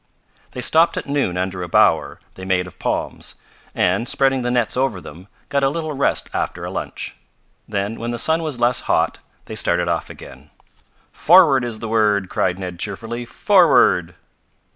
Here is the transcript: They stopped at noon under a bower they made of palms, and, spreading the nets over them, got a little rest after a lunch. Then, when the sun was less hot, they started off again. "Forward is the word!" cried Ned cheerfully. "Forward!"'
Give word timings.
They 0.53 0.61
stopped 0.61 0.97
at 0.97 1.05
noon 1.05 1.37
under 1.37 1.61
a 1.61 1.69
bower 1.69 2.19
they 2.33 2.43
made 2.43 2.65
of 2.65 2.79
palms, 2.79 3.35
and, 3.75 4.09
spreading 4.09 4.41
the 4.41 4.49
nets 4.49 4.75
over 4.75 4.99
them, 4.99 5.27
got 5.49 5.63
a 5.63 5.69
little 5.69 5.93
rest 5.93 6.27
after 6.33 6.65
a 6.65 6.71
lunch. 6.71 7.15
Then, 7.67 7.99
when 7.99 8.09
the 8.09 8.17
sun 8.17 8.41
was 8.41 8.59
less 8.59 8.81
hot, 8.89 9.19
they 9.45 9.53
started 9.53 9.87
off 9.87 10.09
again. 10.09 10.49
"Forward 11.11 11.63
is 11.63 11.77
the 11.77 11.87
word!" 11.87 12.29
cried 12.29 12.57
Ned 12.57 12.79
cheerfully. 12.79 13.25
"Forward!"' 13.25 14.15